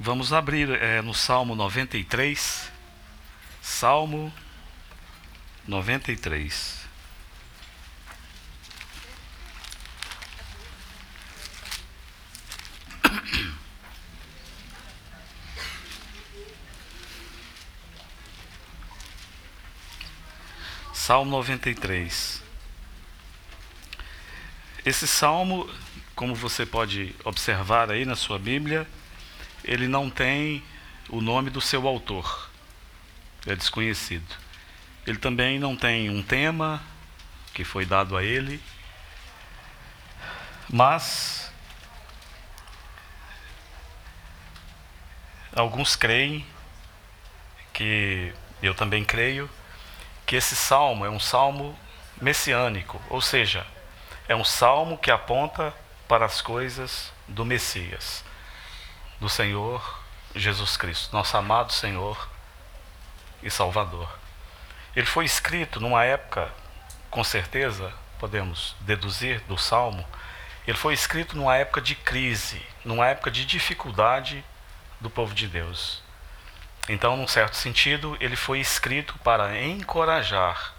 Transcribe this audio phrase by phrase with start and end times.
[0.00, 2.70] Vamos abrir é, no Salmo 93.
[3.60, 4.32] Salmo
[5.66, 6.86] 93.
[20.94, 22.40] Salmo 93.
[24.86, 25.68] Esse salmo,
[26.14, 28.86] como você pode observar aí na sua Bíblia,
[29.68, 30.64] ele não tem
[31.10, 32.50] o nome do seu autor,
[33.46, 34.34] é desconhecido.
[35.06, 36.82] Ele também não tem um tema
[37.52, 38.62] que foi dado a ele,
[40.70, 41.52] mas
[45.54, 46.46] alguns creem
[47.74, 49.50] que eu também creio
[50.24, 51.78] que esse salmo é um salmo
[52.22, 53.66] messiânico, ou seja,
[54.26, 55.74] é um salmo que aponta
[56.08, 58.26] para as coisas do Messias
[59.20, 60.00] do Senhor
[60.34, 62.28] Jesus Cristo, nosso amado Senhor
[63.42, 64.08] e Salvador.
[64.94, 66.52] Ele foi escrito numa época,
[67.10, 70.06] com certeza, podemos deduzir do Salmo,
[70.66, 74.44] ele foi escrito numa época de crise, numa época de dificuldade
[75.00, 76.02] do povo de Deus.
[76.88, 80.74] Então, num certo sentido, ele foi escrito para encorajar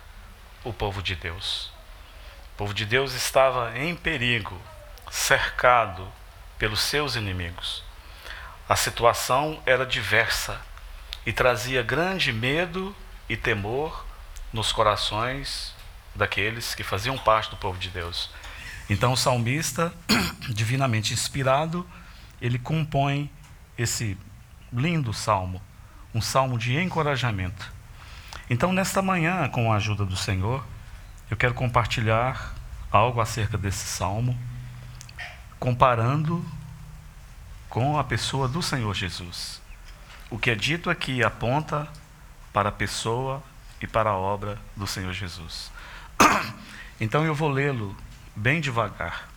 [0.63, 1.71] o povo de Deus.
[2.53, 4.59] O povo de Deus estava em perigo,
[5.09, 6.07] cercado
[6.57, 7.83] pelos seus inimigos.
[8.69, 10.61] A situação era diversa
[11.25, 12.95] e trazia grande medo
[13.27, 14.05] e temor
[14.53, 15.73] nos corações
[16.13, 18.29] daqueles que faziam parte do povo de Deus.
[18.87, 19.91] Então o salmista,
[20.53, 21.83] divinamente inspirado,
[22.39, 23.31] ele compõe
[23.75, 24.15] esse
[24.71, 25.59] lindo salmo,
[26.13, 27.73] um salmo de encorajamento.
[28.51, 30.63] Então, nesta manhã, com a ajuda do Senhor,
[31.29, 32.53] eu quero compartilhar
[32.91, 34.37] algo acerca desse salmo,
[35.59, 36.45] comparando
[37.69, 39.61] com a pessoa do Senhor Jesus.
[40.29, 41.87] O que é dito aqui aponta
[42.51, 43.43] para a pessoa
[43.79, 45.71] e para a obra do Senhor Jesus.
[47.01, 47.95] Então eu vou lê-lo
[48.35, 49.29] bem devagar.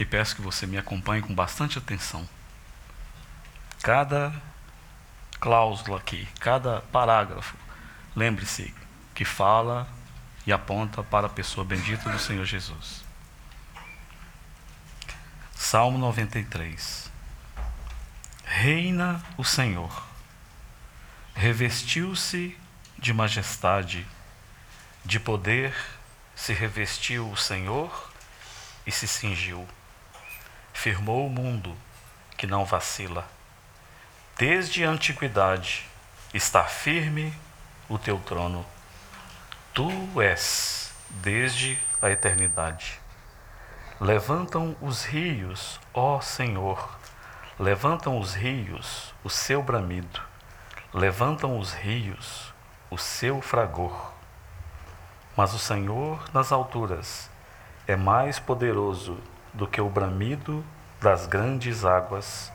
[0.00, 2.28] E peço que você me acompanhe com bastante atenção.
[3.84, 4.34] Cada
[5.38, 7.56] cláusula aqui, cada parágrafo,
[8.16, 8.74] lembre-se
[9.14, 9.86] que fala
[10.44, 13.01] e aponta para a pessoa bendita do Senhor Jesus.
[15.64, 17.08] Salmo 93.
[18.44, 20.06] Reina o Senhor,
[21.36, 22.58] revestiu-se
[22.98, 24.04] de majestade,
[25.04, 25.72] de poder
[26.34, 28.12] se revestiu o Senhor
[28.84, 29.66] e se cingiu.
[30.74, 31.74] Firmou o mundo
[32.36, 33.26] que não vacila.
[34.36, 35.86] Desde a antiguidade
[36.34, 37.32] está firme
[37.88, 38.66] o teu trono.
[39.72, 43.01] Tu és desde a eternidade.
[44.02, 46.98] Levantam os rios, ó Senhor,
[47.56, 50.20] levantam os rios o seu bramido,
[50.92, 52.52] levantam os rios
[52.90, 54.10] o seu fragor.
[55.36, 57.30] Mas o Senhor nas alturas
[57.86, 59.20] é mais poderoso
[59.54, 60.64] do que o bramido
[61.00, 62.52] das grandes águas,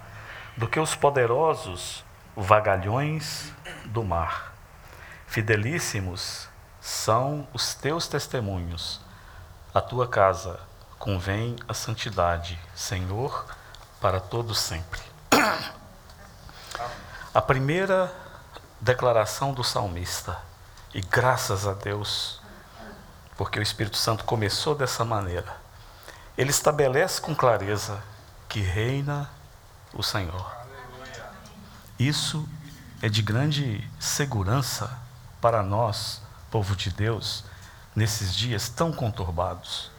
[0.57, 2.03] do que os poderosos
[2.36, 3.53] vagalhões
[3.86, 4.53] do mar.
[5.28, 6.50] Fidelíssimos
[6.81, 9.00] são os teus testemunhos,
[9.74, 10.59] a tua casa
[11.00, 13.46] convém a santidade, Senhor,
[14.02, 15.02] para todos sempre.
[17.34, 18.13] A primeira
[18.81, 20.38] declaração do salmista,
[20.94, 22.41] e graças a Deus,
[23.36, 25.56] porque o Espírito Santo começou dessa maneira,
[26.38, 28.02] ele estabelece com clareza
[28.50, 29.30] que reina
[29.94, 30.56] o Senhor.
[32.00, 32.47] Isso
[33.02, 34.97] é de grande segurança
[35.40, 37.44] para nós, povo de Deus,
[37.96, 39.91] nesses dias tão conturbados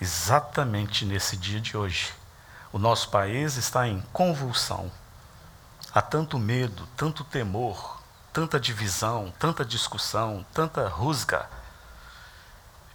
[0.00, 2.12] exatamente nesse dia de hoje.
[2.72, 4.90] O nosso país está em convulsão.
[5.94, 8.02] Há tanto medo, tanto temor,
[8.32, 11.48] tanta divisão, tanta discussão, tanta rusga.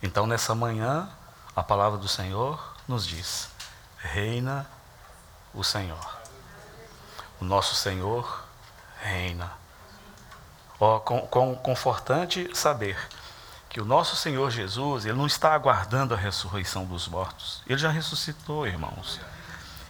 [0.03, 1.09] Então, nessa manhã,
[1.55, 3.49] a palavra do Senhor nos diz:
[3.97, 4.67] reina
[5.53, 6.21] o Senhor.
[7.39, 8.43] O nosso Senhor
[9.01, 9.51] reina.
[10.79, 12.97] Ó, com, com, confortante saber
[13.71, 17.63] que o nosso Senhor Jesus, ele não está aguardando a ressurreição dos mortos.
[17.65, 19.17] Ele já ressuscitou, irmãos.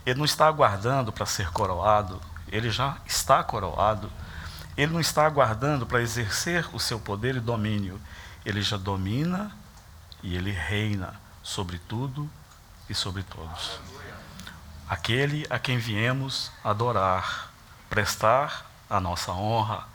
[0.06, 4.12] Ele não está aguardando para ser coroado, ele já está coroado.
[4.78, 8.00] Ele não está aguardando para exercer o seu poder e domínio.
[8.46, 9.52] Ele já domina
[10.22, 12.30] e ele reina sobre tudo
[12.88, 13.80] e sobre todos.
[14.88, 17.52] Aquele a quem viemos adorar,
[17.90, 19.88] prestar a nossa honra,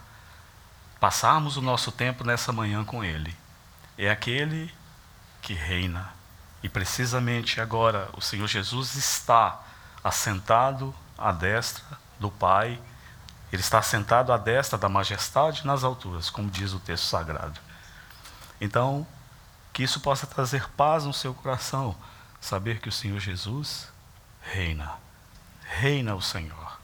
[0.98, 3.45] passarmos o nosso tempo nessa manhã com ele
[3.96, 4.72] é aquele
[5.40, 6.12] que reina.
[6.62, 9.62] E precisamente agora o Senhor Jesus está
[10.02, 11.84] assentado à destra
[12.18, 12.80] do Pai,
[13.52, 17.60] ele está sentado à destra da majestade nas alturas, como diz o texto sagrado.
[18.60, 19.06] Então,
[19.72, 21.94] que isso possa trazer paz no seu coração,
[22.40, 23.88] saber que o Senhor Jesus
[24.40, 24.92] reina.
[25.64, 26.80] Reina o Senhor.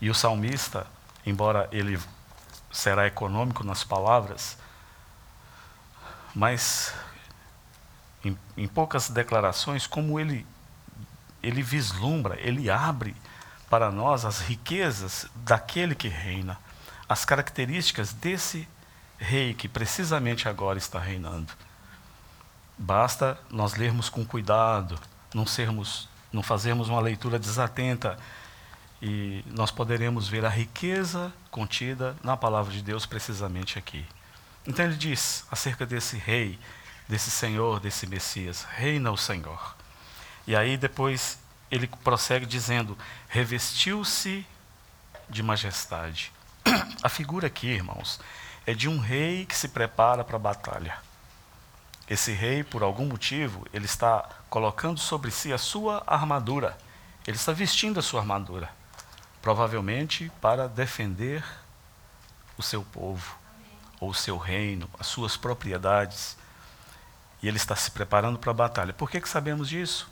[0.00, 0.86] E o salmista,
[1.26, 2.00] embora ele
[2.70, 4.56] será econômico nas palavras,
[6.38, 6.94] mas
[8.24, 10.46] em, em poucas declarações, como ele,
[11.42, 13.16] ele vislumbra, ele abre
[13.68, 16.56] para nós as riquezas daquele que reina,
[17.08, 18.68] as características desse
[19.18, 21.52] rei que precisamente agora está reinando.
[22.78, 24.96] Basta nós lermos com cuidado,
[25.34, 28.16] não sermos, não fazermos uma leitura desatenta
[29.02, 34.06] e nós poderemos ver a riqueza contida na palavra de Deus precisamente aqui.
[34.68, 36.58] Então ele diz acerca desse rei,
[37.08, 39.74] desse Senhor, desse Messias: Reina o Senhor.
[40.46, 41.38] E aí depois
[41.70, 42.96] ele prossegue dizendo:
[43.28, 44.46] Revestiu-se
[45.26, 46.30] de majestade.
[47.02, 48.20] A figura aqui, irmãos,
[48.66, 50.98] é de um rei que se prepara para a batalha.
[52.08, 56.76] Esse rei, por algum motivo, ele está colocando sobre si a sua armadura.
[57.26, 58.68] Ele está vestindo a sua armadura.
[59.40, 61.42] Provavelmente para defender
[62.58, 63.37] o seu povo
[64.00, 66.36] ou o seu reino, as suas propriedades.
[67.42, 68.92] E ele está se preparando para a batalha.
[68.92, 70.08] Por que, que sabemos disso?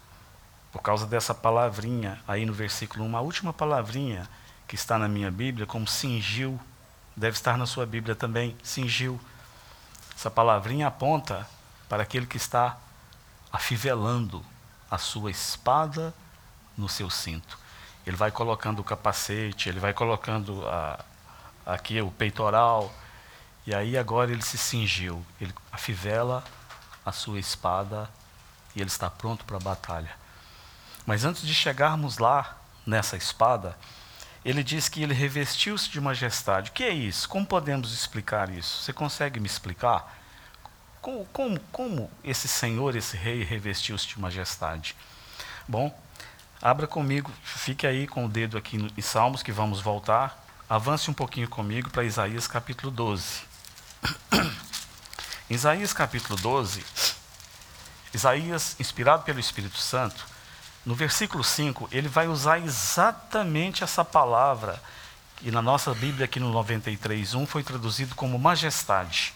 [0.72, 4.28] Por causa dessa palavrinha aí no versículo 1, a última palavrinha
[4.68, 6.58] que está na minha Bíblia, como cingiu,
[7.16, 9.20] deve estar na sua Bíblia também, cingiu.
[10.14, 11.48] Essa palavrinha aponta
[11.88, 12.76] para aquele que está
[13.52, 14.44] afivelando
[14.90, 16.12] a sua espada
[16.76, 17.58] no seu cinto.
[18.06, 21.04] Ele vai colocando o capacete, ele vai colocando a,
[21.64, 22.92] aqui o peitoral,
[23.66, 26.44] e aí agora ele se cingiu, ele afivela
[27.04, 28.08] a sua espada
[28.74, 30.10] e ele está pronto para a batalha.
[31.04, 33.76] Mas antes de chegarmos lá, nessa espada,
[34.44, 36.70] ele diz que ele revestiu-se de majestade.
[36.70, 37.28] O que é isso?
[37.28, 38.82] Como podemos explicar isso?
[38.82, 40.16] Você consegue me explicar?
[41.02, 44.94] Como, como, como esse senhor, esse rei, revestiu-se de majestade?
[45.66, 45.96] Bom,
[46.62, 50.44] abra comigo, fique aí com o dedo aqui em Salmos, que vamos voltar.
[50.68, 53.55] Avance um pouquinho comigo para Isaías capítulo 12.
[55.50, 56.84] Isaías capítulo 12,
[58.12, 60.26] Isaías, inspirado pelo Espírito Santo,
[60.86, 64.80] no versículo 5, ele vai usar exatamente essa palavra,
[65.36, 69.34] que na nossa Bíblia, aqui no 93.1, foi traduzido como majestade.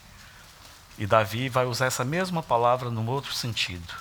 [0.97, 3.95] E Davi vai usar essa mesma palavra num outro sentido.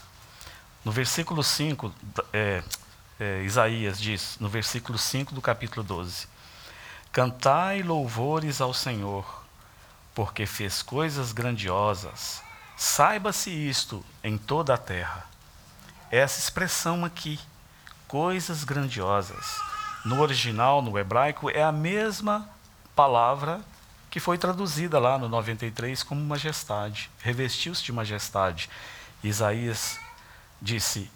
[0.86, 1.94] No versículo 5,
[2.32, 2.64] é,
[3.20, 6.28] é, Isaías diz, no versículo 5 do capítulo 12:
[7.12, 9.44] Cantai louvores ao Senhor
[10.14, 12.42] porque fez coisas grandiosas.
[12.76, 15.26] Saiba-se isto em toda a terra.
[16.12, 17.40] Essa expressão aqui,
[18.08, 19.60] coisas grandiosas,
[20.06, 22.50] no original, no hebraico, é a mesma
[22.96, 23.62] palavra
[24.10, 27.12] que foi traduzida lá no 93 como majestade.
[27.20, 28.70] Revestiu-se de majestade.
[29.24, 30.00] Isaías
[30.62, 31.12] disse: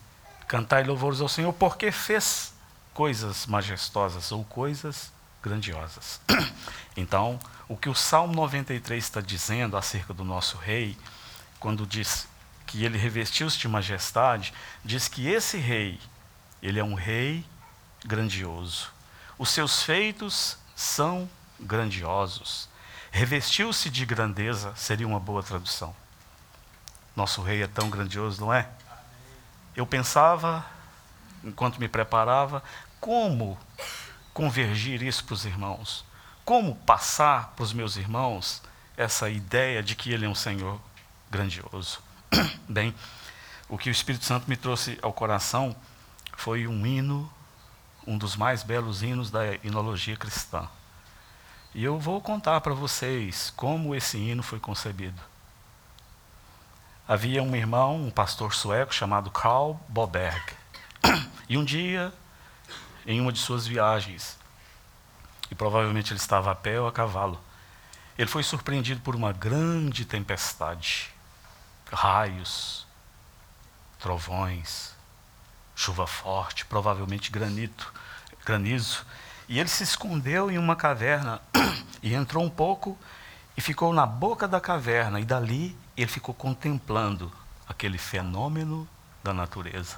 [0.47, 2.53] Cantai louvores ao Senhor, porque fez
[2.93, 5.11] coisas majestosas ou coisas
[5.41, 6.21] grandiosas.
[6.95, 7.39] Então,
[7.73, 10.95] o que o Salmo 93 está dizendo acerca do nosso rei,
[11.59, 12.27] quando diz
[12.67, 14.53] que ele revestiu-se de majestade,
[14.85, 15.99] diz que esse rei,
[16.61, 17.43] ele é um rei
[18.05, 18.91] grandioso.
[19.39, 21.27] Os seus feitos são
[21.59, 22.69] grandiosos.
[23.11, 25.95] Revestiu-se de grandeza seria uma boa tradução.
[27.15, 28.69] Nosso rei é tão grandioso, não é?
[29.75, 30.63] Eu pensava,
[31.43, 32.63] enquanto me preparava,
[32.99, 33.57] como
[34.31, 36.05] convergir isso para os irmãos.
[36.45, 38.61] Como passar para os meus irmãos
[38.97, 40.77] essa ideia de que Ele é um Senhor
[41.31, 42.01] grandioso?
[42.67, 42.93] Bem,
[43.69, 45.73] o que o Espírito Santo me trouxe ao coração
[46.35, 47.31] foi um hino,
[48.05, 50.67] um dos mais belos hinos da hinologia cristã.
[51.73, 55.21] E eu vou contar para vocês como esse hino foi concebido.
[57.07, 60.53] Havia um irmão, um pastor sueco chamado Karl Boberg.
[61.49, 62.11] E um dia,
[63.05, 64.37] em uma de suas viagens,
[65.53, 67.39] e provavelmente ele estava a pé ou a cavalo.
[68.17, 71.13] Ele foi surpreendido por uma grande tempestade,
[71.91, 72.87] raios,
[73.99, 74.95] trovões,
[75.75, 77.93] chuva forte, provavelmente granito,
[78.43, 79.05] granizo.
[79.47, 81.39] E ele se escondeu em uma caverna
[82.01, 82.97] e entrou um pouco
[83.55, 85.19] e ficou na boca da caverna.
[85.19, 87.31] E dali ele ficou contemplando
[87.69, 88.89] aquele fenômeno
[89.23, 89.97] da natureza.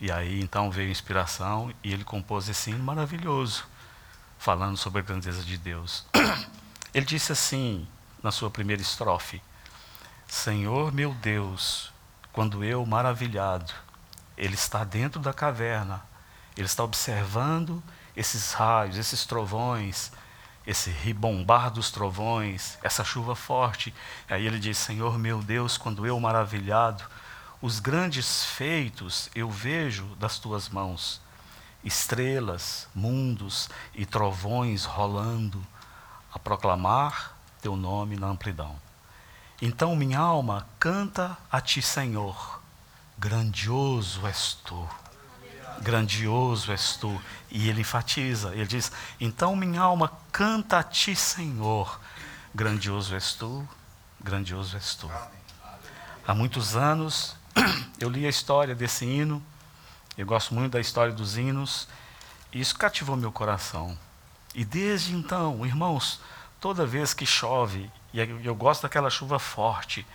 [0.00, 3.71] E aí então veio a inspiração e ele compôs esse hino maravilhoso
[4.42, 6.04] falando sobre a grandeza de Deus.
[6.92, 7.86] Ele disse assim,
[8.20, 9.40] na sua primeira estrofe:
[10.26, 11.92] Senhor meu Deus,
[12.32, 13.72] quando eu, maravilhado,
[14.36, 16.02] Ele está dentro da caverna,
[16.56, 17.80] Ele está observando
[18.16, 20.10] esses raios, esses trovões,
[20.66, 23.94] esse ribombar dos trovões, essa chuva forte.
[24.28, 27.04] Aí ele diz: Senhor meu Deus, quando eu maravilhado,
[27.60, 31.20] os grandes feitos eu vejo das tuas mãos,
[31.84, 35.64] estrelas, mundos e trovões rolando,
[36.32, 38.76] a proclamar teu nome na amplidão.
[39.60, 42.60] Então minha alma canta a ti, Senhor,
[43.18, 44.88] grandioso és tu.
[45.80, 47.20] Grandioso és tu.
[47.50, 52.00] E ele enfatiza, ele diz: Então minha alma canta a ti, Senhor.
[52.54, 53.66] Grandioso és tu,
[54.20, 55.10] grandioso és tu.
[56.26, 57.36] Há muitos anos
[58.00, 59.42] eu li a história desse hino,
[60.16, 61.88] eu gosto muito da história dos hinos,
[62.52, 63.98] e isso cativou meu coração.
[64.54, 66.20] E desde então, irmãos,
[66.60, 70.06] toda vez que chove, e eu gosto daquela chuva forte,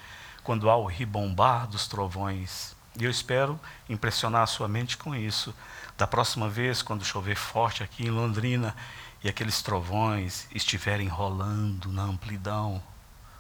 [0.44, 5.54] quando há o ribombar dos trovões, e eu espero impressionar a sua mente com isso.
[5.98, 8.76] Da próxima vez, quando chover forte aqui em Londrina
[9.24, 12.82] e aqueles trovões estiverem rolando na amplidão,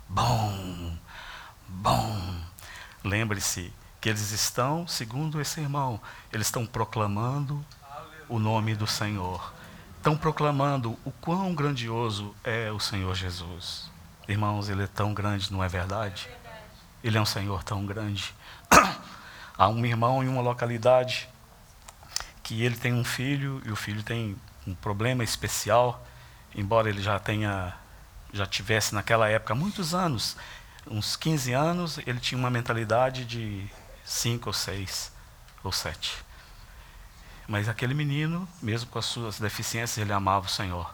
[0.09, 0.97] bom,
[1.67, 2.41] bom,
[3.03, 5.99] lembre-se que eles estão, segundo esse irmão,
[6.31, 7.65] eles estão proclamando
[8.29, 9.53] o nome do Senhor.
[9.97, 13.89] Estão proclamando o quão grandioso é o Senhor Jesus.
[14.27, 16.29] Irmãos, ele é tão grande, não é verdade?
[17.03, 18.33] Ele é um Senhor tão grande.
[19.57, 21.27] Há um irmão em uma localidade
[22.43, 26.05] que ele tem um filho e o filho tem um problema especial,
[26.55, 27.73] embora ele já tenha
[28.33, 30.35] já tivesse naquela época muitos anos,
[30.85, 33.67] uns 15 anos, ele tinha uma mentalidade de
[34.07, 35.11] cinco ou seis
[35.63, 36.15] ou sete.
[37.47, 40.93] Mas aquele menino, mesmo com as suas deficiências, ele amava o Senhor.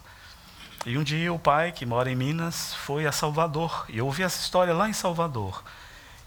[0.85, 3.85] E um dia o pai, que mora em Minas, foi a Salvador.
[3.87, 5.63] E eu ouvi essa história lá em Salvador.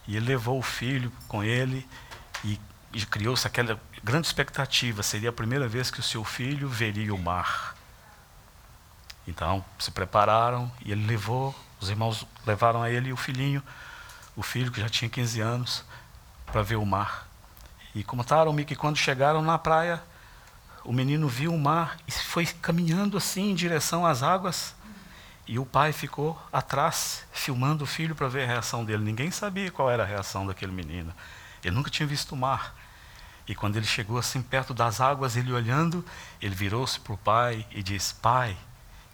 [0.06, 1.86] E ele levou o filho com ele
[2.44, 2.58] e,
[2.92, 7.18] e criou-se aquela grande expectativa: seria a primeira vez que o seu filho veria o
[7.18, 7.76] mar.
[9.28, 13.62] Então, se prepararam e ele levou, os irmãos levaram a ele e o filhinho,
[14.36, 15.84] o filho que já tinha 15 anos,
[16.46, 17.28] para ver o mar.
[17.94, 20.02] E contaram-me que quando chegaram na praia,
[20.84, 24.74] o menino viu o mar e foi caminhando assim em direção às águas.
[25.46, 29.02] E o pai ficou atrás, filmando o filho para ver a reação dele.
[29.02, 31.12] Ninguém sabia qual era a reação daquele menino.
[31.62, 32.74] Ele nunca tinha visto o mar.
[33.48, 36.04] E quando ele chegou assim perto das águas, ele olhando,
[36.40, 38.56] ele virou-se para o pai e disse: Pai,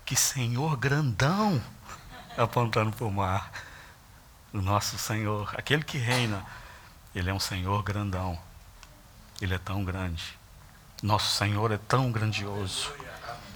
[0.04, 1.62] que Senhor grandão!
[2.36, 3.52] Apontando para o mar.
[4.52, 6.44] O nosso Senhor, aquele que reina
[7.14, 8.38] ele é um Senhor grandão.
[9.40, 10.38] Ele é tão grande.
[11.02, 12.92] Nosso Senhor é tão grandioso.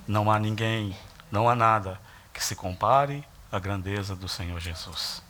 [0.07, 0.97] Não há ninguém,
[1.31, 2.01] não há nada
[2.33, 5.23] que se compare à grandeza do Senhor Jesus.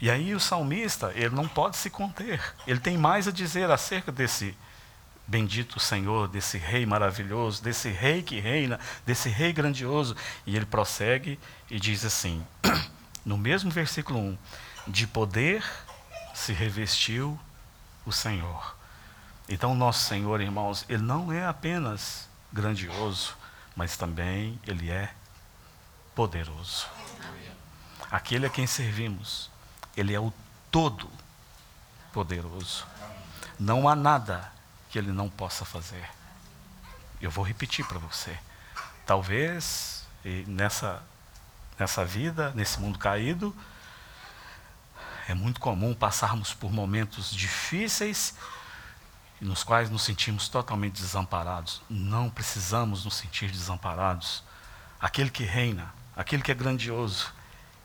[0.00, 2.40] E aí o salmista, ele não pode se conter.
[2.66, 4.56] Ele tem mais a dizer acerca desse
[5.26, 10.16] bendito Senhor, desse rei maravilhoso, desse rei que reina, desse rei grandioso.
[10.46, 11.38] E ele prossegue
[11.70, 12.44] e diz assim,
[13.24, 14.38] no mesmo versículo 1:
[14.88, 15.62] De poder
[16.32, 17.38] se revestiu
[18.10, 18.76] o Senhor.
[19.48, 23.36] Então, nosso Senhor, irmãos, ele não é apenas grandioso,
[23.74, 25.14] mas também ele é
[26.14, 26.86] poderoso.
[28.10, 29.50] Aquele a quem servimos,
[29.96, 30.32] ele é o
[30.70, 31.08] todo
[32.12, 32.84] poderoso.
[33.58, 34.52] Não há nada
[34.90, 36.08] que ele não possa fazer.
[37.20, 38.36] Eu vou repetir para você.
[39.06, 40.04] Talvez
[40.46, 41.02] nessa
[41.78, 43.56] nessa vida, nesse mundo caído,
[45.30, 48.34] é muito comum passarmos por momentos difíceis
[49.40, 51.80] nos quais nos sentimos totalmente desamparados.
[51.88, 54.42] Não precisamos nos sentir desamparados.
[55.00, 57.32] Aquele que reina, aquele que é grandioso,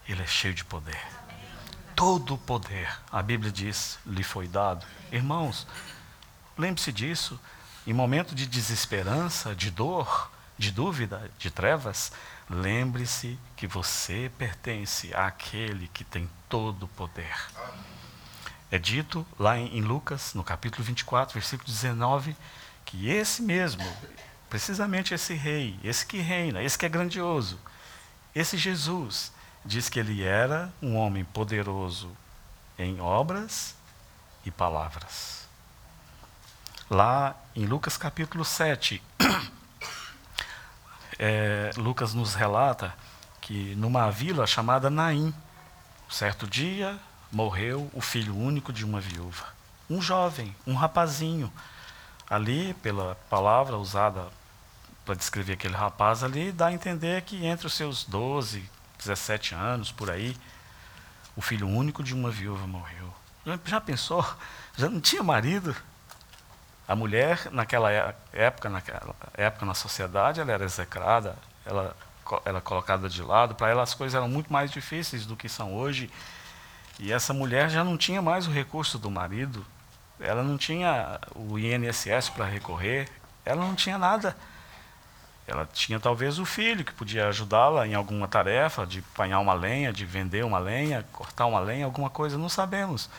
[0.08, 1.00] ele é cheio de poder.
[1.96, 4.86] Todo o poder, a Bíblia diz, lhe foi dado.
[5.12, 5.66] Irmãos,
[6.58, 7.40] lembre-se disso.
[7.88, 12.12] Em momento de desesperança, de dor, de dúvida, de trevas,
[12.50, 17.36] lembre-se que você pertence àquele que tem todo o poder.
[18.72, 22.36] É dito lá em, Lucas, no capítulo 24, versículo 19,
[22.84, 23.86] que esse mesmo,
[24.50, 27.60] precisamente esse rei, esse que reina, esse que é grandioso,
[28.34, 29.32] esse Jesus,
[29.64, 32.16] diz que ele era um homem poderoso
[32.78, 33.76] em obras
[34.46, 35.48] e palavras.
[36.90, 39.02] Lá em Lucas capítulo 7,
[41.18, 42.94] é, Lucas nos relata
[43.42, 45.34] que numa vila chamada Naim,
[46.10, 47.00] certo dia
[47.32, 49.46] morreu o filho único de uma viúva.
[49.90, 51.52] Um jovem, um rapazinho.
[52.28, 54.28] Ali, pela palavra usada
[55.06, 58.68] para descrever aquele rapaz ali, dá a entender que entre os seus 12,
[58.98, 60.36] 17 anos, por aí,
[61.36, 63.14] o filho único de uma viúva morreu.
[63.66, 64.26] Já pensou?
[64.76, 65.76] Já não tinha marido?
[66.88, 71.96] A mulher, naquela é, época, naquela época na sociedade, ela era execrada, ela
[72.46, 73.56] era colocada de lado.
[73.56, 76.12] Para ela, as coisas eram muito mais difíceis do que são hoje.
[77.00, 79.66] E essa mulher já não tinha mais o recurso do marido,
[80.20, 83.10] ela não tinha o INSS para recorrer,
[83.44, 84.36] ela não tinha nada.
[85.48, 89.94] Ela tinha talvez o filho que podia ajudá-la em alguma tarefa, de apanhar uma lenha,
[89.94, 93.10] de vender uma lenha, cortar uma lenha, alguma coisa, não sabemos.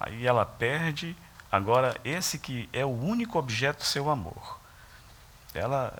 [0.00, 1.16] Aí ela perde.
[1.50, 4.58] Agora, esse que é o único objeto do seu amor,
[5.54, 5.96] ela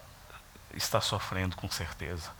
[0.75, 2.31] está sofrendo com certeza.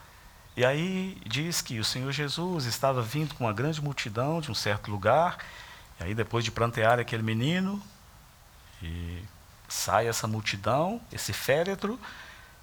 [0.57, 4.55] E aí diz que o Senhor Jesus estava vindo com uma grande multidão de um
[4.55, 5.39] certo lugar,
[6.01, 7.83] e aí depois de plantear aquele menino,
[8.83, 9.23] e
[9.69, 11.99] sai essa multidão, esse féretro,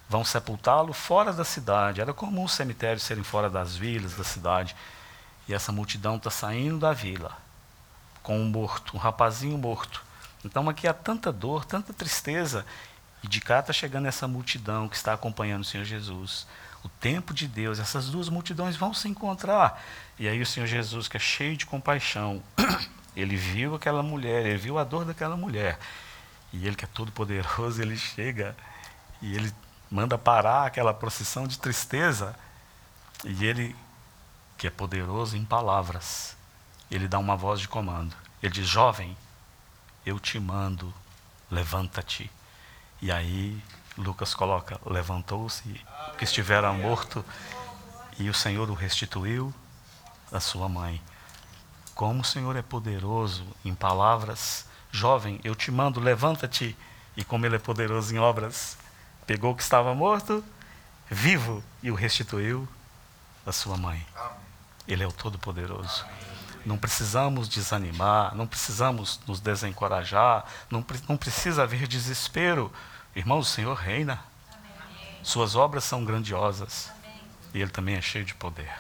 [0.07, 2.01] vão sepultá-lo fora da cidade.
[2.01, 4.75] Era comum os cemitérios serem fora das vilas da cidade.
[5.47, 7.37] E essa multidão está saindo da vila
[8.23, 10.03] com um morto, um rapazinho morto.
[10.45, 12.65] Então aqui há tanta dor, tanta tristeza.
[13.23, 16.45] E de cá está chegando essa multidão que está acompanhando o Senhor Jesus.
[16.83, 19.83] O tempo de Deus, essas duas multidões vão se encontrar.
[20.19, 22.43] E aí o Senhor Jesus, que é cheio de compaixão,
[23.17, 25.79] ele viu aquela mulher, ele viu a dor daquela mulher.
[26.53, 28.55] E ele que é todo poderoso, ele chega
[29.23, 29.51] e ele
[29.89, 32.35] manda parar aquela procissão de tristeza.
[33.23, 33.75] E ele,
[34.59, 36.37] que é poderoso em palavras,
[36.91, 38.15] ele dá uma voz de comando.
[38.43, 39.17] Ele diz: Jovem,
[40.05, 40.93] eu te mando,
[41.49, 42.31] levanta-te.
[43.01, 43.61] E aí
[43.97, 45.63] Lucas coloca: levantou-se,
[46.17, 47.25] que estivera morto,
[48.19, 49.53] e o Senhor o restituiu
[50.31, 51.01] à sua mãe.
[51.93, 56.77] Como o Senhor é poderoso em palavras, jovem, eu te mando, levanta-te.
[57.17, 58.77] E como Ele é poderoso em obras,
[59.25, 60.43] pegou o que estava morto,
[61.09, 62.67] vivo, e o restituiu
[63.45, 64.05] à sua mãe.
[64.85, 66.05] Ele é o Todo-Poderoso.
[66.65, 72.71] Não precisamos desanimar, não precisamos nos desencorajar, não, não precisa haver desespero.
[73.15, 74.19] Irmão, o Senhor reina.
[75.21, 76.91] Suas obras são grandiosas.
[77.53, 78.73] E Ele também é cheio de poder.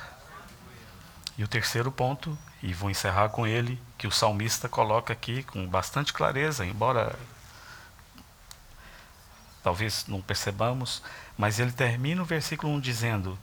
[1.37, 5.67] E o terceiro ponto, e vou encerrar com ele, que o salmista coloca aqui com
[5.67, 7.17] bastante clareza, embora
[9.61, 11.01] talvez não percebamos,
[11.37, 13.37] mas ele termina o versículo 1 dizendo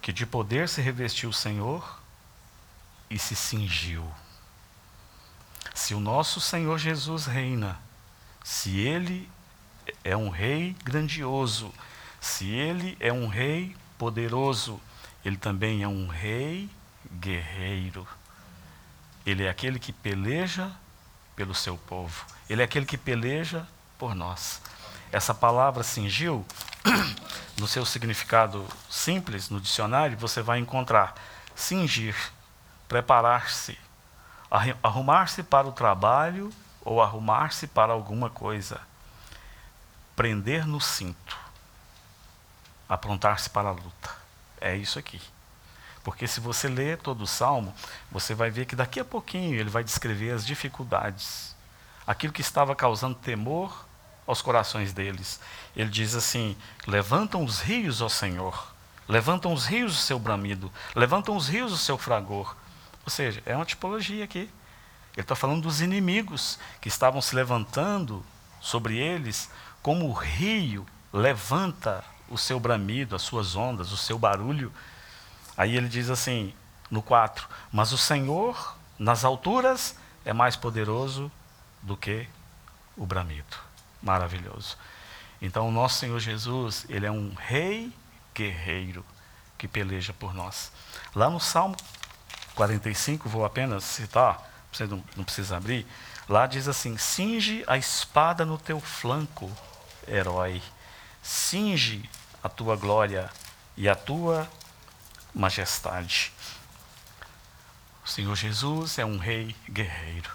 [0.00, 1.98] que de poder se revestiu o Senhor
[3.16, 4.06] e se cingiu.
[5.74, 7.78] Se o nosso Senhor Jesus reina,
[8.44, 9.28] se ele
[10.04, 11.72] é um rei grandioso,
[12.20, 14.78] se ele é um rei poderoso,
[15.24, 16.68] ele também é um rei
[17.10, 18.06] guerreiro.
[19.24, 20.70] Ele é aquele que peleja
[21.34, 22.26] pelo seu povo.
[22.50, 23.66] Ele é aquele que peleja
[23.98, 24.60] por nós.
[25.10, 26.44] Essa palavra cingiu,
[27.58, 31.14] no seu significado simples, no dicionário, você vai encontrar
[31.54, 32.14] cingir,
[32.88, 33.78] preparar-se,
[34.82, 36.52] arrumar-se para o trabalho
[36.84, 38.80] ou arrumar-se para alguma coisa,
[40.14, 41.36] prender no cinto,
[42.88, 44.10] aprontar-se para a luta.
[44.60, 45.20] É isso aqui.
[46.04, 47.74] Porque se você ler todo o salmo,
[48.12, 51.56] você vai ver que daqui a pouquinho ele vai descrever as dificuldades,
[52.06, 53.84] aquilo que estava causando temor
[54.24, 55.40] aos corações deles.
[55.74, 58.72] Ele diz assim: Levantam os rios, ó Senhor,
[59.08, 62.54] levantam os rios o seu bramido, levantam os rios o seu fragor.
[63.06, 64.50] Ou seja, é uma tipologia aqui.
[65.14, 68.22] Ele está falando dos inimigos que estavam se levantando
[68.60, 69.48] sobre eles,
[69.80, 74.72] como o rio levanta o seu bramido, as suas ondas, o seu barulho.
[75.56, 76.52] Aí ele diz assim,
[76.90, 81.30] no 4: Mas o Senhor, nas alturas, é mais poderoso
[81.80, 82.28] do que
[82.96, 83.56] o bramido
[84.02, 84.76] maravilhoso.
[85.40, 87.92] Então, o nosso Senhor Jesus, ele é um rei
[88.34, 89.04] guerreiro
[89.58, 90.72] que peleja por nós.
[91.14, 91.76] Lá no Salmo
[92.56, 95.86] 45, vou apenas citar, você não, não precisa abrir,
[96.28, 99.52] lá diz assim: cinge a espada no teu flanco,
[100.08, 100.60] herói,
[101.22, 102.08] cinge
[102.42, 103.30] a tua glória
[103.76, 104.50] e a tua
[105.34, 106.32] majestade.
[108.04, 110.30] O Senhor Jesus é um rei guerreiro.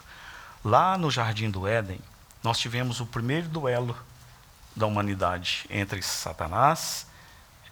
[0.64, 2.00] Lá no jardim do Éden,
[2.44, 3.98] nós tivemos o primeiro duelo
[4.76, 7.08] da humanidade entre Satanás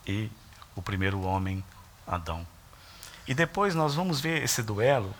[0.08, 0.30] e
[0.76, 1.64] o primeiro homem,
[2.08, 2.48] Adão.
[3.30, 5.14] E depois nós vamos ver esse duelo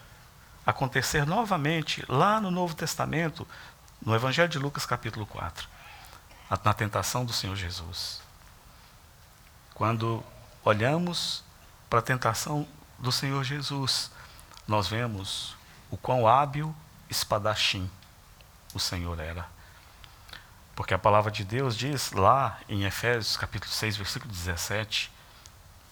[0.66, 3.48] acontecer novamente lá no Novo Testamento,
[4.04, 5.68] no Evangelho de Lucas, capítulo 4,
[6.64, 8.20] na tentação do Senhor Jesus.
[9.76, 10.24] Quando
[10.66, 11.44] olhamos
[11.88, 12.68] para a tentação
[12.98, 14.10] do Senhor Jesus,
[14.68, 15.56] nós vemos
[15.92, 16.76] o quão hábil
[17.12, 17.88] espadachim
[18.74, 19.46] o Senhor era.
[20.76, 25.12] Porque a palavra de Deus diz lá em Efésios capítulo 6, versículo 17,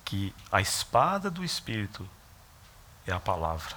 [0.07, 2.09] que a espada do Espírito
[3.05, 3.75] é a palavra.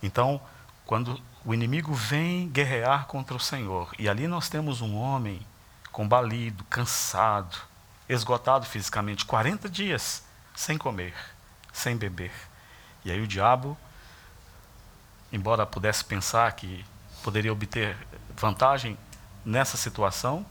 [0.00, 0.40] Então,
[0.86, 5.44] quando o inimigo vem guerrear contra o Senhor, e ali nós temos um homem
[5.90, 7.58] combalido, cansado,
[8.08, 10.22] esgotado fisicamente, 40 dias
[10.54, 11.16] sem comer,
[11.72, 12.32] sem beber.
[13.04, 13.76] E aí o diabo,
[15.32, 16.84] embora pudesse pensar que
[17.24, 17.96] poderia obter
[18.36, 18.96] vantagem
[19.44, 20.46] nessa situação,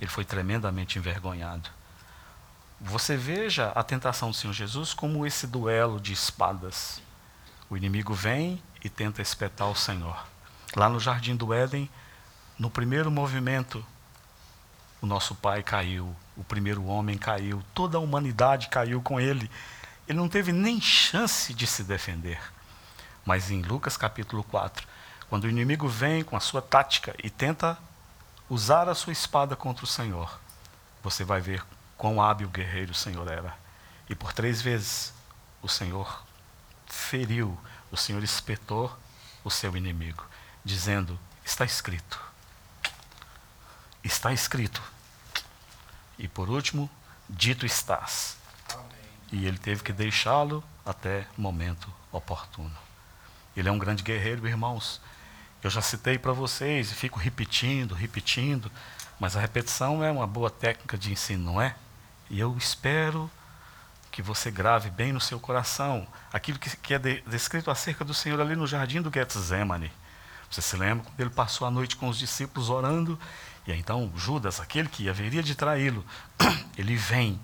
[0.00, 1.77] ele foi tremendamente envergonhado.
[2.80, 7.02] Você veja a tentação do Senhor Jesus como esse duelo de espadas.
[7.68, 10.16] O inimigo vem e tenta espetar o Senhor.
[10.76, 11.90] Lá no jardim do Éden,
[12.56, 13.84] no primeiro movimento,
[15.02, 19.50] o nosso pai caiu, o primeiro homem caiu, toda a humanidade caiu com ele.
[20.06, 22.40] Ele não teve nem chance de se defender.
[23.24, 24.86] Mas em Lucas capítulo 4,
[25.28, 27.76] quando o inimigo vem com a sua tática e tenta
[28.48, 30.38] usar a sua espada contra o Senhor,
[31.02, 31.64] você vai ver
[31.98, 33.54] quão hábil guerreiro o Senhor era.
[34.08, 35.12] E por três vezes
[35.60, 36.24] o Senhor
[36.86, 37.58] feriu,
[37.90, 38.96] o Senhor espetou
[39.44, 40.24] o seu inimigo,
[40.64, 42.18] dizendo: Está escrito.
[44.02, 44.82] Está escrito.
[46.18, 46.88] E por último,
[47.28, 48.36] dito estás.
[48.72, 48.88] Amém.
[49.32, 52.76] E ele teve que deixá-lo até momento oportuno.
[53.56, 55.00] Ele é um grande guerreiro, irmãos.
[55.62, 58.70] Eu já citei para vocês e fico repetindo, repetindo,
[59.18, 61.74] mas a repetição é uma boa técnica de ensino, não é?
[62.30, 63.30] E eu espero
[64.10, 68.12] que você grave bem no seu coração aquilo que, que é de, descrito acerca do
[68.12, 69.92] Senhor ali no jardim do Getsemane.
[70.50, 73.18] Você se lembra quando ele passou a noite com os discípulos orando?
[73.66, 76.04] E então Judas, aquele que haveria de traí-lo,
[76.76, 77.38] ele vem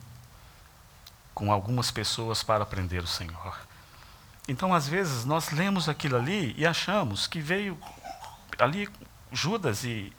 [1.34, 3.58] com algumas pessoas para prender o Senhor.
[4.46, 7.78] Então, às vezes, nós lemos aquilo ali e achamos que veio
[8.58, 8.88] ali
[9.32, 10.12] Judas e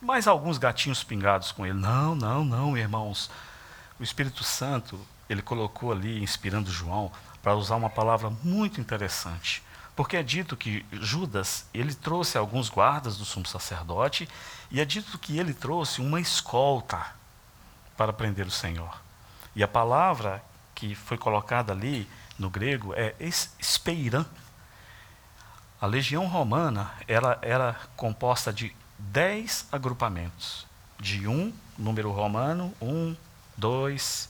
[0.00, 1.78] mais alguns gatinhos pingados com ele.
[1.78, 3.30] Não, não, não, irmãos.
[3.98, 9.62] O Espírito Santo, ele colocou ali, inspirando João, para usar uma palavra muito interessante.
[9.94, 14.28] Porque é dito que Judas, ele trouxe alguns guardas do sumo sacerdote,
[14.70, 17.14] e é dito que ele trouxe uma escolta
[17.96, 19.00] para prender o Senhor.
[19.54, 20.42] E a palavra
[20.74, 24.24] que foi colocada ali no grego é espeiran.
[25.80, 30.66] A legião romana era, era composta de dez agrupamentos.
[30.98, 33.14] De um, número romano, um,
[33.56, 34.28] dois,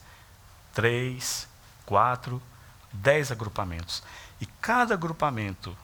[0.73, 1.49] três,
[1.87, 2.43] quatro,
[2.93, 4.03] dez agrupamentos.
[4.41, 5.77] E cada agrupamento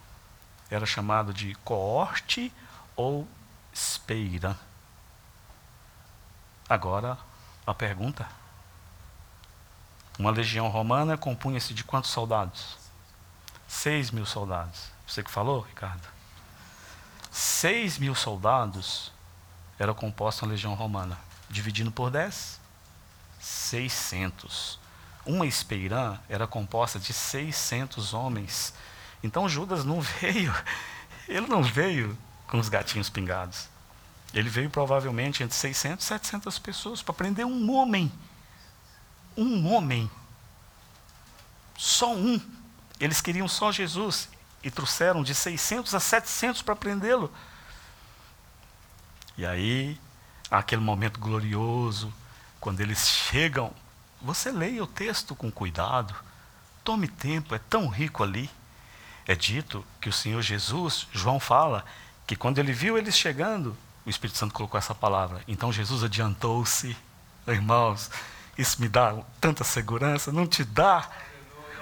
[0.71, 2.53] era chamado de coorte
[2.95, 3.27] ou
[3.73, 4.59] espeira.
[6.69, 7.19] Agora,
[7.67, 8.29] a pergunta.
[10.19, 12.77] Uma legião romana compunha-se de quantos soldados?
[13.67, 14.91] Seis mil soldados.
[15.07, 16.07] Você que falou, Ricardo?
[17.31, 19.11] Seis mil soldados
[19.79, 21.19] era composta uma legião romana.
[21.49, 22.60] Dividindo por dez,
[23.41, 24.79] 600.
[25.25, 28.75] Uma espeirã era composta de 600 homens.
[29.23, 30.55] Então Judas não veio,
[31.29, 33.69] ele não veio com os gatinhos pingados.
[34.33, 38.13] Ele veio provavelmente entre 600 e 700 pessoas para prender um homem.
[39.37, 40.11] Um homem.
[41.77, 42.41] Só um.
[43.01, 44.29] Eles queriam só Jesus
[44.63, 47.33] e trouxeram de 600 a 700 para prendê-lo.
[49.37, 49.99] E aí,
[50.51, 52.13] aquele momento glorioso,
[52.61, 53.73] quando eles chegam,
[54.21, 56.15] você leia o texto com cuidado,
[56.85, 58.51] tome tempo, é tão rico ali.
[59.27, 61.85] É dito que o Senhor Jesus, João fala,
[62.27, 65.43] que quando ele viu eles chegando, o Espírito Santo colocou essa palavra.
[65.49, 66.97] Então Jesus adiantou-se.
[67.47, 68.11] Irmãos,
[68.59, 71.09] isso me dá tanta segurança, não te dá?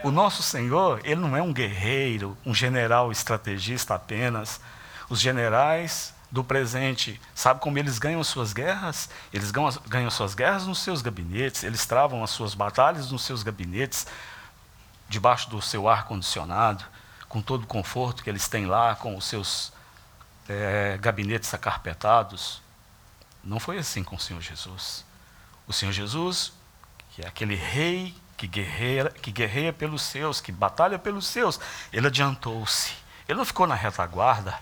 [0.05, 4.61] O nosso Senhor, ele não é um guerreiro, um general estrategista apenas.
[5.09, 9.09] Os generais do presente, sabe como eles ganham suas guerras?
[9.33, 13.43] Eles ganham, ganham suas guerras nos seus gabinetes, eles travam as suas batalhas nos seus
[13.43, 14.07] gabinetes,
[15.09, 16.85] debaixo do seu ar-condicionado,
[17.29, 19.73] com todo o conforto que eles têm lá, com os seus
[20.49, 22.61] é, gabinetes acarpetados.
[23.43, 25.05] Não foi assim com o Senhor Jesus.
[25.67, 26.53] O Senhor Jesus,
[27.11, 31.59] que é aquele rei que guerreia, que guerreia pelos seus, que batalha pelos seus,
[31.93, 32.93] ele adiantou-se.
[33.27, 34.59] Ele não ficou na retaguarda,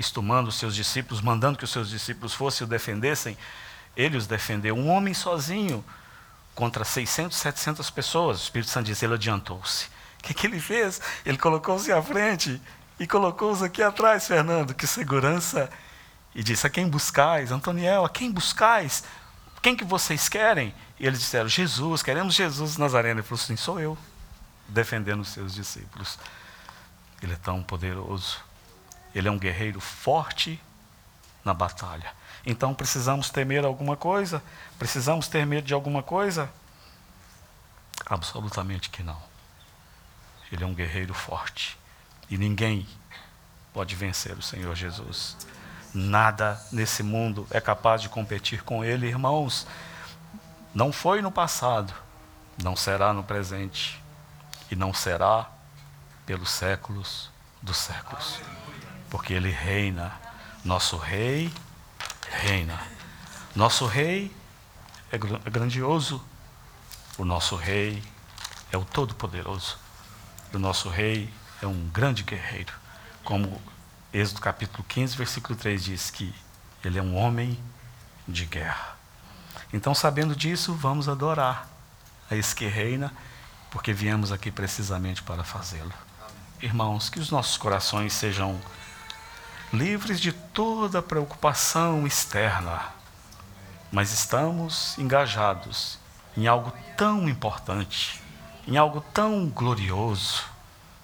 [0.00, 3.36] estumando os seus discípulos, mandando que os seus discípulos fossem e o defendessem,
[3.96, 4.74] ele os defendeu.
[4.74, 5.84] Um homem sozinho
[6.54, 8.40] contra 600, 700 pessoas.
[8.40, 9.86] O Espírito Santo diz, ele adiantou-se.
[10.18, 11.00] O que, que ele fez?
[11.24, 12.60] Ele colocou-se à frente
[12.98, 14.74] e colocou-os aqui atrás, Fernando.
[14.74, 15.70] Que segurança!
[16.34, 17.52] E disse, a quem buscais?
[17.52, 19.04] Antoniel, a quem buscais?
[19.60, 20.74] Quem que vocês querem?
[20.98, 23.20] E eles disseram, Jesus, queremos Jesus Nazareno.
[23.20, 23.98] Ele falou assim, sou eu,
[24.68, 26.18] defendendo os seus discípulos.
[27.22, 28.38] Ele é tão poderoso.
[29.14, 30.60] Ele é um guerreiro forte
[31.44, 32.12] na batalha.
[32.44, 34.42] Então precisamos temer alguma coisa?
[34.78, 36.50] Precisamos ter medo de alguma coisa?
[38.06, 39.20] Absolutamente que não.
[40.50, 41.78] Ele é um guerreiro forte.
[42.28, 42.86] E ninguém,
[43.72, 45.36] pode vencer o Senhor Jesus.
[45.92, 49.66] Nada nesse mundo é capaz de competir com Ele, irmãos.
[50.74, 51.92] Não foi no passado,
[52.62, 54.00] não será no presente
[54.70, 55.50] e não será
[56.24, 57.28] pelos séculos
[57.60, 58.40] dos séculos,
[59.10, 60.12] porque Ele reina.
[60.64, 61.52] Nosso Rei
[62.30, 62.78] reina.
[63.54, 64.34] Nosso Rei
[65.10, 66.22] é, é grandioso.
[67.18, 68.02] O nosso Rei
[68.72, 69.78] é o Todo-Poderoso.
[70.54, 72.72] O nosso Rei é um grande guerreiro.
[73.24, 73.60] Como
[74.12, 76.34] Êxodo capítulo 15, versículo 3 diz que
[76.84, 77.58] ele é um homem
[78.26, 78.96] de guerra.
[79.72, 81.68] Então, sabendo disso, vamos adorar
[82.28, 83.12] a esse que reina,
[83.70, 85.92] porque viemos aqui precisamente para fazê-lo.
[86.60, 88.60] Irmãos, que os nossos corações sejam
[89.72, 92.86] livres de toda preocupação externa,
[93.90, 95.98] mas estamos engajados
[96.36, 98.20] em algo tão importante,
[98.66, 100.44] em algo tão glorioso,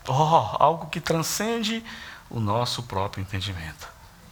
[0.09, 1.85] oh, algo que transcende
[2.29, 3.89] o nosso próprio entendimento.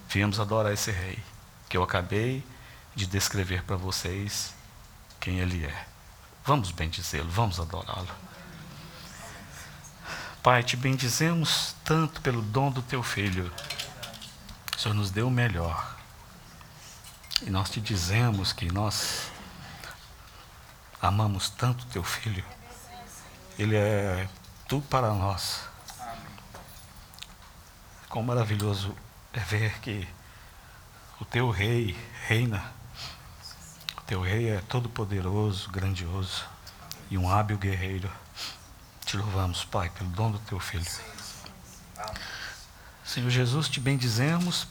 [0.09, 1.18] Viemos adorar esse rei,
[1.68, 2.44] que eu acabei
[2.94, 4.55] de descrever para vocês
[5.20, 5.87] quem ele é.
[6.44, 8.09] Vamos bendizê-lo, vamos adorá-lo.
[10.42, 13.51] Pai, te bendizemos tanto pelo dom do teu filho.
[14.85, 15.97] Senhor nos deu o melhor.
[17.40, 19.33] E nós te dizemos que nós
[21.01, 22.44] amamos tanto teu filho.
[23.59, 24.29] Ele é
[24.68, 25.62] tudo para nós.
[28.11, 28.94] Quão maravilhoso
[29.33, 30.07] é ver que
[31.18, 32.62] o teu rei reina.
[33.97, 36.44] O teu rei é todo poderoso, grandioso
[37.09, 38.12] e um hábil guerreiro.
[39.07, 41.13] Te louvamos, Pai, pelo dom do teu filho.
[43.14, 44.66] Senhor Jesus, te bendizemos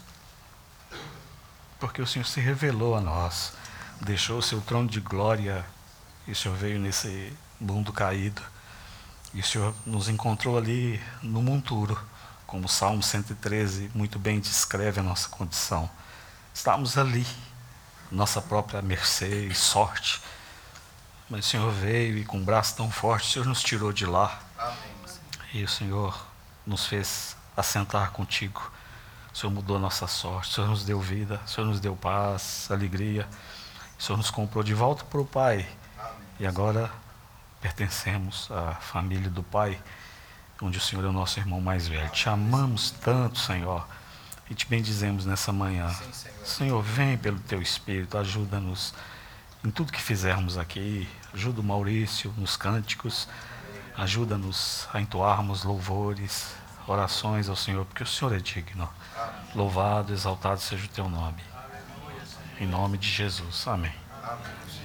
[1.80, 3.54] porque o Senhor se revelou a nós,
[4.02, 5.66] deixou o seu trono de glória
[6.28, 8.42] e o Senhor veio nesse mundo caído.
[9.34, 11.98] E o Senhor nos encontrou ali no monturo
[12.46, 15.90] como o Salmo 113 muito bem descreve a nossa condição.
[16.54, 17.26] Estamos ali,
[18.12, 20.22] nossa própria mercê e sorte.
[21.30, 24.06] Mas o Senhor veio e com um braço tão forte, o Senhor nos tirou de
[24.06, 24.38] lá.
[24.60, 24.76] Amém.
[25.54, 26.28] E o Senhor
[26.68, 28.72] nos fez assentar contigo.
[29.34, 31.96] O Senhor mudou a nossa sorte, o Senhor nos deu vida, o Senhor nos deu
[31.96, 33.28] paz, alegria.
[33.98, 35.68] O Senhor nos comprou de volta para o Pai.
[35.98, 36.14] Amém.
[36.40, 36.92] E agora
[37.62, 39.80] pertencemos à família do Pai
[40.62, 42.10] onde o Senhor é o nosso irmão mais velho.
[42.12, 43.86] Te amamos tanto, Senhor,
[44.50, 45.90] e te bendizemos nessa manhã.
[45.90, 46.46] Senhor.
[46.46, 48.94] Senhor, vem pelo teu Espírito, ajuda-nos
[49.64, 51.08] em tudo que fizermos aqui.
[51.34, 53.28] Ajuda o Maurício nos cânticos,
[53.98, 56.56] ajuda-nos a entoarmos louvores,
[56.88, 58.90] orações ao Senhor, porque o Senhor é digno.
[59.56, 61.42] Louvado, exaltado seja o teu nome.
[62.60, 63.68] Em nome de Jesus.
[63.68, 63.94] Amém.
[64.24, 64.83] Amém.